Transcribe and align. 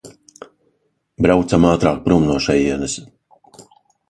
Braucam 1.25 1.67
ātrāk 1.73 2.01
prom 2.09 2.27
no 2.31 2.39
šejienes! 2.47 2.97